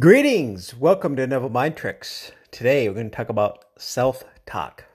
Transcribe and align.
Greetings! 0.00 0.74
Welcome 0.74 1.14
to 1.14 1.24
Neville 1.24 1.50
Mind 1.50 1.76
Tricks. 1.76 2.32
Today 2.50 2.88
we're 2.88 2.96
going 2.96 3.10
to 3.10 3.16
talk 3.16 3.28
about 3.28 3.64
self 3.78 4.24
talk. 4.44 4.86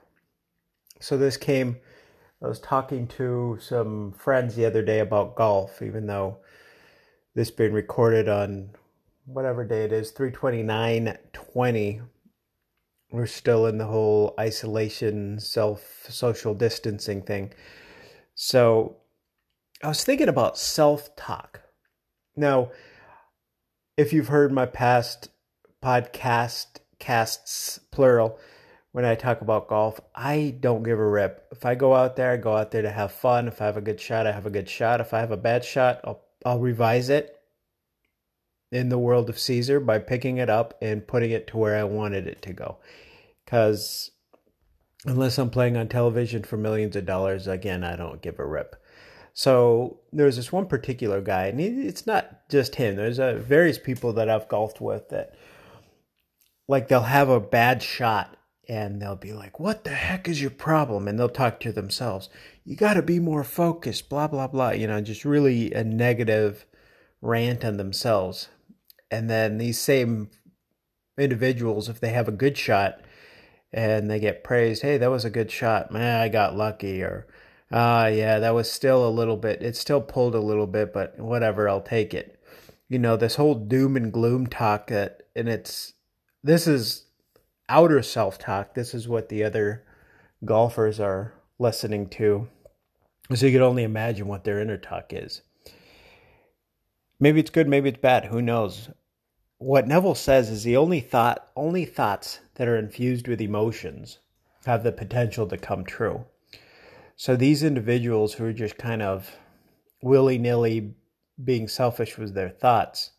So, 1.00 1.16
this 1.16 1.38
came, 1.38 1.78
I 2.44 2.48
was 2.48 2.60
talking 2.60 3.06
to 3.16 3.56
some 3.62 4.12
friends 4.12 4.56
the 4.56 4.66
other 4.66 4.82
day 4.82 4.98
about 4.98 5.36
golf, 5.36 5.80
even 5.80 6.06
though 6.06 6.40
this 7.34 7.50
being 7.50 7.72
recorded 7.72 8.28
on 8.28 8.72
whatever 9.24 9.64
day 9.64 9.84
it 9.84 9.92
is, 9.92 10.10
329 10.10 11.16
20. 11.32 12.00
We're 13.10 13.24
still 13.24 13.64
in 13.64 13.78
the 13.78 13.86
whole 13.86 14.34
isolation, 14.38 15.40
self 15.40 16.04
social 16.10 16.52
distancing 16.52 17.22
thing. 17.22 17.54
So, 18.34 18.98
I 19.82 19.88
was 19.88 20.04
thinking 20.04 20.28
about 20.28 20.58
self 20.58 21.16
talk. 21.16 21.62
Now, 22.36 22.70
if 24.00 24.14
you've 24.14 24.28
heard 24.28 24.50
my 24.50 24.64
past 24.64 25.28
podcast 25.84 26.78
casts 26.98 27.78
plural 27.90 28.38
when 28.92 29.04
I 29.04 29.14
talk 29.14 29.42
about 29.42 29.68
golf, 29.68 30.00
I 30.14 30.56
don't 30.58 30.82
give 30.82 30.98
a 30.98 31.06
rip. 31.06 31.46
If 31.52 31.66
I 31.66 31.74
go 31.74 31.94
out 31.94 32.16
there, 32.16 32.32
I 32.32 32.38
go 32.38 32.56
out 32.56 32.70
there 32.70 32.80
to 32.80 32.90
have 32.90 33.12
fun. 33.12 33.46
If 33.46 33.60
I 33.60 33.66
have 33.66 33.76
a 33.76 33.82
good 33.82 34.00
shot, 34.00 34.26
I 34.26 34.32
have 34.32 34.46
a 34.46 34.50
good 34.50 34.70
shot. 34.70 35.02
If 35.02 35.12
I 35.12 35.20
have 35.20 35.32
a 35.32 35.36
bad 35.36 35.66
shot, 35.66 36.00
I'll 36.02 36.22
I'll 36.46 36.60
revise 36.60 37.10
it 37.10 37.36
in 38.72 38.88
the 38.88 38.98
world 38.98 39.28
of 39.28 39.38
Caesar 39.38 39.80
by 39.80 39.98
picking 39.98 40.38
it 40.38 40.48
up 40.48 40.78
and 40.80 41.06
putting 41.06 41.30
it 41.30 41.46
to 41.48 41.58
where 41.58 41.76
I 41.76 41.84
wanted 41.84 42.26
it 42.26 42.40
to 42.42 42.54
go. 42.54 42.78
Cuz 43.46 44.12
unless 45.04 45.36
I'm 45.36 45.50
playing 45.50 45.76
on 45.76 45.88
television 45.88 46.42
for 46.42 46.56
millions 46.56 46.96
of 46.96 47.04
dollars, 47.04 47.46
again, 47.46 47.84
I 47.84 47.96
don't 47.96 48.22
give 48.22 48.38
a 48.38 48.46
rip. 48.46 48.79
So 49.32 50.00
there's 50.12 50.36
this 50.36 50.52
one 50.52 50.66
particular 50.66 51.20
guy, 51.20 51.46
and 51.46 51.60
it's 51.60 52.06
not 52.06 52.48
just 52.48 52.74
him. 52.74 52.96
There's 52.96 53.18
uh, 53.18 53.34
various 53.34 53.78
people 53.78 54.12
that 54.14 54.28
I've 54.28 54.48
golfed 54.48 54.80
with 54.80 55.08
that, 55.10 55.34
like, 56.68 56.88
they'll 56.88 57.02
have 57.02 57.28
a 57.28 57.40
bad 57.40 57.82
shot 57.82 58.36
and 58.70 59.02
they'll 59.02 59.16
be 59.16 59.32
like, 59.32 59.58
What 59.58 59.82
the 59.82 59.90
heck 59.90 60.28
is 60.28 60.40
your 60.40 60.50
problem? 60.50 61.08
And 61.08 61.18
they'll 61.18 61.28
talk 61.28 61.58
to 61.60 61.72
themselves. 61.72 62.28
You 62.64 62.76
got 62.76 62.94
to 62.94 63.02
be 63.02 63.18
more 63.18 63.42
focused, 63.42 64.08
blah, 64.08 64.28
blah, 64.28 64.46
blah. 64.46 64.70
You 64.70 64.86
know, 64.86 65.00
just 65.00 65.24
really 65.24 65.72
a 65.72 65.82
negative 65.82 66.66
rant 67.20 67.64
on 67.64 67.78
themselves. 67.78 68.48
And 69.10 69.28
then 69.28 69.58
these 69.58 69.80
same 69.80 70.30
individuals, 71.18 71.88
if 71.88 71.98
they 71.98 72.10
have 72.10 72.28
a 72.28 72.32
good 72.32 72.56
shot 72.56 73.00
and 73.72 74.08
they 74.08 74.20
get 74.20 74.44
praised, 74.44 74.82
Hey, 74.82 74.98
that 74.98 75.10
was 75.10 75.24
a 75.24 75.30
good 75.30 75.50
shot. 75.50 75.90
Man, 75.90 76.20
I 76.20 76.28
got 76.28 76.56
lucky. 76.56 77.02
Or, 77.02 77.26
Ah, 77.72 78.04
uh, 78.04 78.06
yeah, 78.08 78.38
that 78.40 78.54
was 78.54 78.70
still 78.70 79.06
a 79.06 79.10
little 79.10 79.36
bit. 79.36 79.62
It 79.62 79.76
still 79.76 80.00
pulled 80.00 80.34
a 80.34 80.40
little 80.40 80.66
bit, 80.66 80.92
but 80.92 81.18
whatever, 81.18 81.68
I'll 81.68 81.80
take 81.80 82.12
it. 82.12 82.40
You 82.88 82.98
know, 82.98 83.16
this 83.16 83.36
whole 83.36 83.54
doom 83.54 83.96
and 83.96 84.12
gloom 84.12 84.48
talk 84.48 84.88
that, 84.88 85.22
and 85.36 85.48
it's 85.48 85.92
this 86.42 86.66
is 86.66 87.04
outer 87.68 88.02
self 88.02 88.38
talk. 88.38 88.74
This 88.74 88.92
is 88.94 89.06
what 89.06 89.28
the 89.28 89.44
other 89.44 89.84
golfers 90.44 90.98
are 90.98 91.34
listening 91.58 92.08
to. 92.08 92.48
So 93.34 93.46
you 93.46 93.52
can 93.52 93.62
only 93.62 93.84
imagine 93.84 94.26
what 94.26 94.42
their 94.42 94.60
inner 94.60 94.76
talk 94.76 95.12
is. 95.12 95.42
Maybe 97.20 97.38
it's 97.38 97.50
good, 97.50 97.68
maybe 97.68 97.90
it's 97.90 97.98
bad. 97.98 98.24
Who 98.24 98.42
knows? 98.42 98.90
What 99.58 99.86
Neville 99.86 100.14
says 100.14 100.50
is 100.50 100.64
the 100.64 100.76
only 100.76 101.00
thought, 101.00 101.48
only 101.54 101.84
thoughts 101.84 102.40
that 102.54 102.66
are 102.66 102.78
infused 102.78 103.28
with 103.28 103.40
emotions 103.40 104.18
have 104.64 104.82
the 104.82 104.90
potential 104.90 105.46
to 105.46 105.58
come 105.58 105.84
true. 105.84 106.24
So 107.20 107.36
these 107.36 107.62
individuals 107.62 108.32
who 108.32 108.46
are 108.46 108.52
just 108.54 108.78
kind 108.78 109.02
of 109.02 109.30
willy 110.00 110.38
nilly 110.38 110.94
being 111.44 111.68
selfish 111.68 112.16
with 112.16 112.32
their 112.32 112.48
thoughts, 112.48 113.10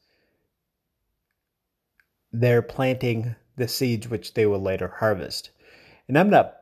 they're 2.34 2.64
planting 2.64 3.36
the 3.58 3.68
seeds 3.68 4.10
which 4.10 4.34
they 4.34 4.48
will 4.48 4.60
later 4.60 4.88
harvest. 4.88 5.52
And 6.08 6.18
I'm 6.18 6.32
not 6.32 6.56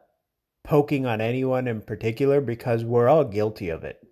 poking 0.66 1.06
on 1.06 1.22
anyone 1.22 1.70
in 1.70 1.80
particular 1.80 2.42
because 2.42 2.84
we're 2.84 3.08
all 3.08 3.24
guilty 3.24 3.70
of 3.70 3.86
it. 3.86 4.06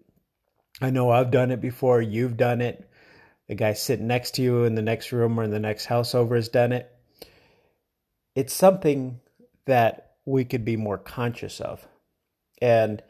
I 0.80 0.90
know 0.90 1.10
I've 1.10 1.30
done 1.30 1.52
it 1.52 1.60
before, 1.60 2.02
you've 2.02 2.38
done 2.38 2.62
it. 2.62 2.90
The 3.50 3.56
guy 3.56 3.74
sitting 3.74 4.08
next 4.08 4.36
to 4.36 4.42
you 4.42 4.64
in 4.64 4.76
the 4.76 4.82
next 4.82 5.12
room 5.12 5.38
or 5.38 5.44
in 5.44 5.52
the 5.52 5.60
next 5.60 5.88
house 5.88 6.16
over 6.16 6.36
has 6.36 6.48
done 6.48 6.72
it. 6.72 6.90
It's 8.36 8.54
something 8.54 9.20
that 9.66 10.14
we 10.24 10.46
could 10.46 10.64
be 10.64 10.78
more 10.78 10.98
conscious 10.98 11.60
of. 11.60 11.86
And 12.62 13.02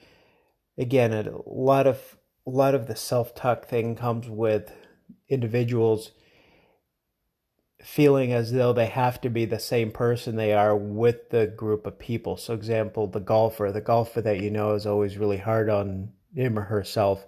again, 0.77 1.13
a 1.13 1.31
lot 1.45 1.87
of 1.87 2.17
a 2.45 2.49
lot 2.49 2.75
of 2.75 2.87
the 2.87 2.95
self 2.95 3.35
talk 3.35 3.67
thing 3.67 3.95
comes 3.95 4.29
with 4.29 4.71
individuals 5.27 6.11
feeling 7.81 8.33
as 8.33 8.51
though 8.51 8.73
they 8.73 8.87
have 8.87 9.21
to 9.21 9.29
be 9.29 9.45
the 9.45 9.59
same 9.59 9.91
person 9.91 10.35
they 10.35 10.53
are 10.53 10.75
with 10.75 11.29
the 11.29 11.47
group 11.47 11.85
of 11.85 11.99
people. 11.99 12.35
So, 12.37 12.53
example, 12.53 13.07
the 13.07 13.19
golfer, 13.19 13.71
the 13.71 13.81
golfer 13.81 14.21
that 14.21 14.41
you 14.41 14.49
know 14.49 14.73
is 14.73 14.85
always 14.85 15.17
really 15.17 15.37
hard 15.37 15.69
on 15.69 16.09
him 16.33 16.57
or 16.57 16.63
herself. 16.63 17.25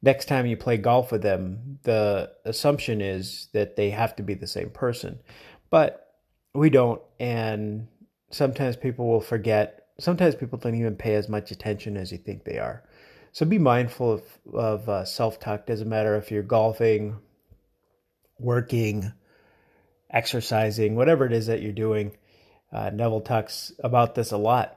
Next 0.00 0.26
time 0.26 0.46
you 0.46 0.56
play 0.56 0.78
golf 0.78 1.12
with 1.12 1.22
them, 1.22 1.78
the 1.82 2.32
assumption 2.44 3.00
is 3.00 3.48
that 3.52 3.76
they 3.76 3.90
have 3.90 4.16
to 4.16 4.22
be 4.22 4.34
the 4.34 4.46
same 4.46 4.70
person. 4.70 5.20
But 5.70 6.14
we 6.54 6.70
don't. 6.70 7.00
And 7.20 7.88
sometimes 8.30 8.76
people 8.76 9.06
will 9.08 9.20
forget 9.20 9.81
sometimes 10.02 10.34
people 10.34 10.58
don't 10.58 10.74
even 10.74 10.96
pay 10.96 11.14
as 11.14 11.28
much 11.28 11.52
attention 11.52 11.96
as 11.96 12.10
you 12.10 12.18
think 12.18 12.44
they 12.44 12.58
are. 12.58 12.82
So 13.30 13.46
be 13.46 13.58
mindful 13.58 14.12
of, 14.12 14.22
of 14.52 14.88
uh, 14.88 15.04
self 15.04 15.38
talk. 15.38 15.64
Doesn't 15.64 15.88
matter 15.88 16.16
if 16.16 16.30
you're 16.30 16.42
golfing, 16.42 17.18
working, 18.38 19.12
exercising, 20.10 20.96
whatever 20.96 21.24
it 21.24 21.32
is 21.32 21.46
that 21.46 21.62
you're 21.62 21.72
doing. 21.72 22.16
Uh, 22.72 22.90
Neville 22.90 23.20
talks 23.20 23.72
about 23.78 24.14
this 24.14 24.32
a 24.32 24.36
lot. 24.36 24.76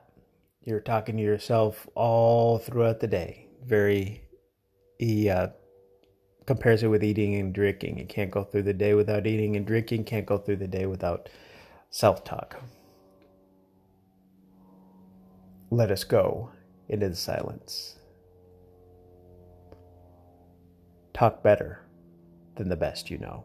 You're 0.62 0.80
talking 0.80 1.18
to 1.18 1.24
yourself 1.24 1.88
all 1.96 2.60
throughout 2.60 3.00
the 3.00 3.08
day. 3.08 3.48
Very, 3.66 4.24
he 5.00 5.30
uh, 5.30 5.48
compares 6.46 6.84
it 6.84 6.88
with 6.88 7.04
eating 7.04 7.36
and 7.36 7.54
drinking. 7.54 7.98
You 7.98 8.06
can't 8.06 8.32
go 8.32 8.44
through 8.44 8.64
the 8.64 8.74
day 8.74 8.94
without 8.94 9.26
eating 9.26 9.56
and 9.56 9.66
drinking. 9.66 10.04
Can't 10.06 10.26
go 10.26 10.38
through 10.38 10.58
the 10.58 10.68
day 10.68 10.86
without 10.86 11.30
self 11.90 12.24
talk. 12.24 12.62
Let 15.76 15.92
us 15.92 16.06
go 16.06 16.52
into 16.88 17.10
the 17.10 17.16
silence. 17.18 17.98
Talk 21.14 21.44
better 21.44 21.82
than 22.56 22.70
the 22.70 22.78
best 22.78 23.12
you 23.12 23.18
know. 23.18 23.44